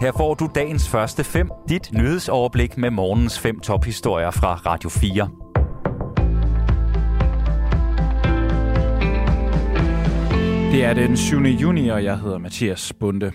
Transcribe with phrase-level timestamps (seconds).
[0.00, 5.28] Her får du dagens første fem, dit nyhedsoverblik med morgens fem tophistorier fra Radio 4.
[10.72, 11.36] Det er den 7.
[11.36, 13.32] juni, og jeg hedder Mathias Bunde.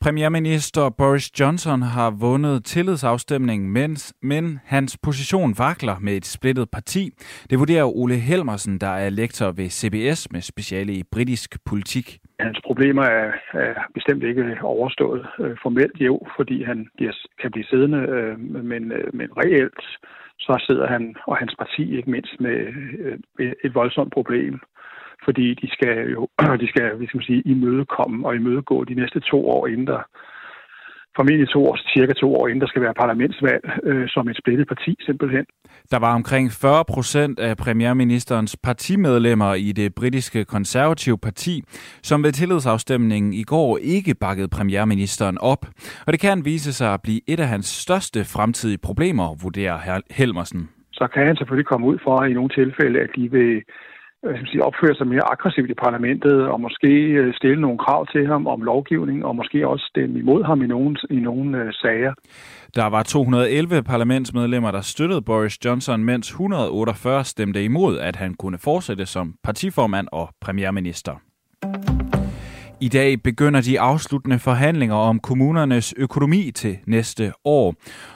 [0.00, 7.10] Premierminister Boris Johnson har vundet tillidsafstemningen, mens, men hans position vakler med et splittet parti.
[7.50, 12.18] Det vurderer Ole Helmersen, der er lektor ved CBS med speciale i britisk politik.
[12.44, 17.64] Hans problemer er, er bestemt ikke overstået øh, formelt jo, fordi han bliver, kan blive
[17.64, 19.84] siddende, øh, men, øh, men reelt
[20.38, 22.58] så sidder han og hans parti ikke mindst med
[23.38, 24.60] øh, et voldsomt problem
[25.24, 26.28] fordi de skal jo
[26.62, 30.02] de skal, hvis man sige, imødekomme og imødegå de næste to år, inden der
[31.16, 34.68] formentlig to år, cirka to år inden der skal være parlamentsvalg, øh, som et splittet
[34.68, 35.44] parti simpelthen.
[35.90, 41.62] Der var omkring 40 procent af premierministerens partimedlemmer i det britiske konservative parti,
[42.02, 45.66] som ved tillidsafstemningen i går ikke bakkede premierministeren op.
[46.06, 50.68] Og det kan vise sig at blive et af hans største fremtidige problemer, vurderer Helmersen.
[50.92, 53.62] Så kan han selvfølgelig komme ud for i nogle tilfælde, at de vil
[54.24, 58.06] Øh, hvad sige, opføre sig mere aggressivt i parlamentet, og måske øh, stille nogle krav
[58.06, 61.72] til ham om lovgivning, og måske også stemme imod ham i nogle, i nogle øh,
[61.72, 62.12] sager.
[62.74, 68.58] Der var 211 parlamentsmedlemmer, der støttede Boris Johnson, mens 148 stemte imod, at han kunne
[68.58, 71.14] fortsætte som partiformand og premierminister.
[72.80, 77.74] I dag begynder de afsluttende forhandlinger om kommunernes økonomi til næste år.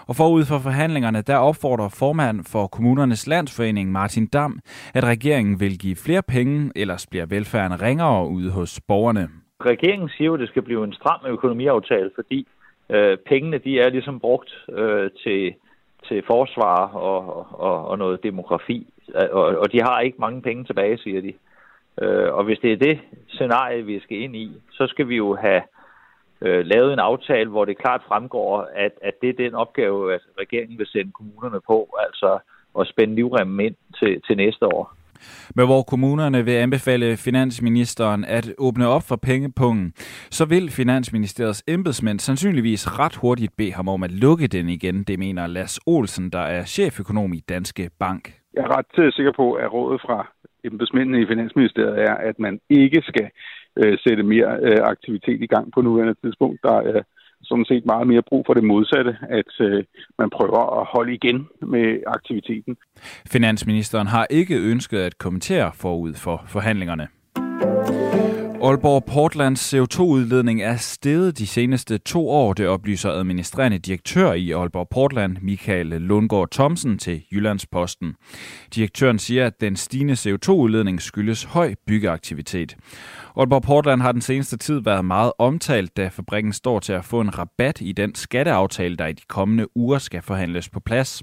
[0.09, 4.61] Og forud for forhandlingerne, der opfordrer formand for kommunernes landsforening Martin Dam,
[4.95, 9.29] at regeringen vil give flere penge, ellers bliver velfærden ringere ude hos borgerne.
[9.61, 12.47] Regeringen siger jo, at det skal blive en stram økonomiaftale, fordi
[12.91, 15.55] øh, pengene de er ligesom brugt øh, til,
[16.09, 18.87] til forsvar og, og, og noget demografi.
[19.33, 21.33] Og, og de har ikke mange penge tilbage, siger de.
[22.03, 25.37] Øh, og hvis det er det scenarie, vi skal ind i, så skal vi jo
[25.37, 25.63] have
[26.41, 30.21] øh, lavet en aftale, hvor det klart fremgår, at, at det er den opgave, at
[30.39, 32.39] regeringen vil sende kommunerne på, altså
[32.81, 34.95] at spænde livremmen ind til, til næste år.
[35.55, 39.93] Men hvor kommunerne vil anbefale finansministeren at åbne op for pengepungen,
[40.31, 45.19] så vil Finansministeriets embedsmænd sandsynligvis ret hurtigt bede ham om at lukke den igen, det
[45.19, 48.33] mener Lars Olsen, der er cheføkonom i Danske Bank.
[48.55, 50.27] Jeg er ret øh, sikker på, at rådet fra
[50.65, 53.29] embedsmændene i Finansministeriet er, at man ikke skal
[53.77, 56.63] øh, sætte mere øh, aktivitet i gang på nuværende tidspunkt.
[56.63, 57.03] Der er øh,
[57.43, 59.85] sådan set meget mere brug for det modsatte, at øh,
[60.19, 62.77] man prøver at holde igen med aktiviteten.
[63.33, 67.09] Finansministeren har ikke ønsket at kommentere forud for forhandlingerne.
[68.63, 74.89] Aalborg Portlands CO2-udledning er steget de seneste to år, det oplyser administrerende direktør i Aalborg
[74.89, 78.15] Portland, Michael Lundgaard Thomsen til Jyllandsposten.
[78.75, 82.77] Direktøren siger, at den stigende CO2-udledning skyldes høj byggeaktivitet.
[83.37, 87.21] Aalborg Portland har den seneste tid været meget omtalt, da fabrikken står til at få
[87.21, 91.23] en rabat i den skatteaftale, der i de kommende uger skal forhandles på plads.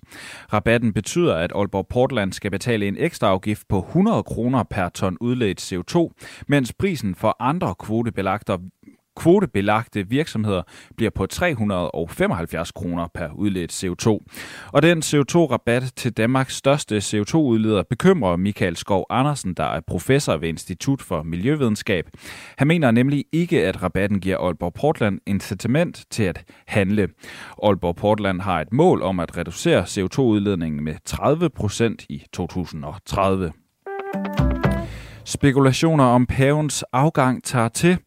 [0.53, 5.17] Rabatten betyder, at Aalborg Portland skal betale en ekstra afgift på 100 kroner per ton
[5.21, 6.11] udledt CO2,
[6.47, 8.53] mens prisen for andre kvotebelagte
[9.15, 10.61] kvotebelagte virksomheder
[10.97, 14.07] bliver på 375 kroner per udledt CO2.
[14.71, 20.49] Og den CO2-rabat til Danmarks største CO2-udleder bekymrer Michael Skov Andersen, der er professor ved
[20.49, 22.05] Institut for Miljøvidenskab.
[22.57, 27.09] Han mener nemlig ikke, at rabatten giver Aalborg Portland incitament til at handle.
[27.63, 33.51] Aalborg Portland har et mål om at reducere CO2-udledningen med 30 procent i 2030.
[35.25, 37.97] Spekulationer om pavens afgang tager til.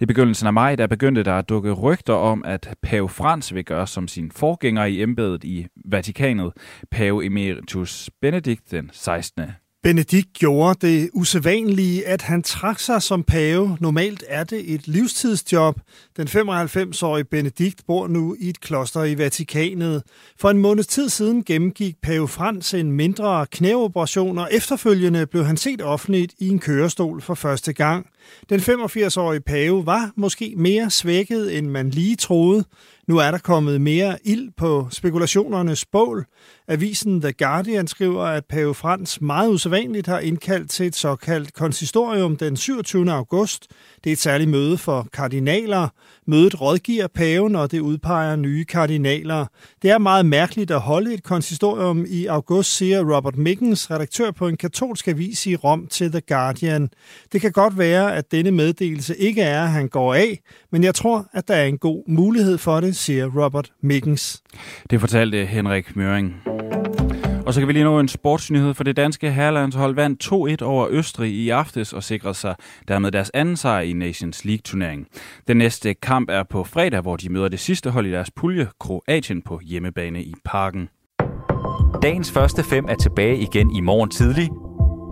[0.00, 3.64] I begyndelsen af maj der begyndte der at dukke rygter om, at pave Frans vil
[3.64, 6.52] gøre som sin forgænger i embedet i Vatikanet,
[6.90, 9.42] pave emeritus Benedikt den 16.
[9.82, 13.78] Benedikt gjorde det usædvanlige, at han trak sig som pave.
[13.80, 15.80] Normalt er det et livstidsjob.
[16.16, 20.02] Den 95-årige Benedikt bor nu i et kloster i Vatikanet.
[20.40, 25.56] For en måneds tid siden gennemgik pave Frans en mindre knæoperation, og efterfølgende blev han
[25.56, 28.06] set offentligt i en kørestol for første gang.
[28.50, 32.64] Den 85-årige pave var måske mere svækket, end man lige troede.
[33.08, 36.26] Nu er der kommet mere ild på spekulationernes bål.
[36.68, 42.36] Avisen The Guardian skriver, at pave Frans meget usædvanligt har indkaldt til et såkaldt konsistorium
[42.36, 43.12] den 27.
[43.12, 43.66] august.
[44.04, 45.88] Det er et særligt møde for kardinaler.
[46.26, 49.46] Mødet rådgiver paven, og det udpeger nye kardinaler.
[49.82, 54.48] Det er meget mærkeligt at holde et konsistorium i august, siger Robert Mickens, redaktør på
[54.48, 56.90] en katolsk avis i Rom til The Guardian.
[57.32, 60.38] Det kan godt være, at denne meddelelse ikke er, at han går af,
[60.72, 64.42] men jeg tror, at der er en god mulighed for det, siger Robert Mickens.
[64.90, 66.34] Det fortalte Henrik Møring.
[67.46, 70.24] Og så kan vi lige nå en sportsnyhed, for det danske herrelandshold vandt
[70.62, 72.54] 2-1 over Østrig i aftes og sikrede sig
[72.88, 75.06] dermed deres anden sejr i Nations League-turneringen.
[75.48, 78.68] Den næste kamp er på fredag, hvor de møder det sidste hold i deres pulje,
[78.80, 80.88] Kroatien, på hjemmebane i Parken.
[82.02, 84.48] Dagens første fem er tilbage igen i morgen tidlig.